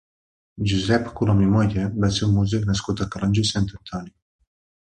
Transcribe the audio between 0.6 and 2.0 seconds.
Josep Colom i Molla